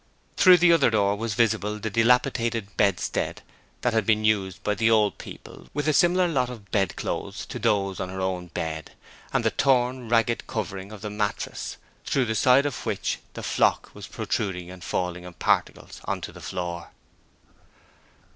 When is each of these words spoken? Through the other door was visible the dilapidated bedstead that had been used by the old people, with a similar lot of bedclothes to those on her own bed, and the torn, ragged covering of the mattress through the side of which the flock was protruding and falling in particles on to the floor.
Through 0.35 0.57
the 0.57 0.73
other 0.73 0.89
door 0.89 1.15
was 1.15 1.35
visible 1.35 1.77
the 1.77 1.91
dilapidated 1.91 2.75
bedstead 2.75 3.43
that 3.81 3.93
had 3.93 4.03
been 4.03 4.25
used 4.25 4.63
by 4.63 4.73
the 4.73 4.89
old 4.89 5.19
people, 5.19 5.67
with 5.75 5.87
a 5.87 5.93
similar 5.93 6.27
lot 6.27 6.49
of 6.49 6.71
bedclothes 6.71 7.45
to 7.45 7.59
those 7.59 7.99
on 7.99 8.09
her 8.09 8.19
own 8.19 8.47
bed, 8.47 8.93
and 9.31 9.45
the 9.45 9.51
torn, 9.51 10.09
ragged 10.09 10.47
covering 10.47 10.91
of 10.91 11.01
the 11.03 11.11
mattress 11.11 11.77
through 12.03 12.25
the 12.25 12.33
side 12.33 12.65
of 12.65 12.83
which 12.83 13.19
the 13.35 13.43
flock 13.43 13.91
was 13.93 14.07
protruding 14.07 14.71
and 14.71 14.83
falling 14.83 15.23
in 15.23 15.33
particles 15.33 16.01
on 16.05 16.19
to 16.21 16.31
the 16.31 16.41
floor. 16.41 16.89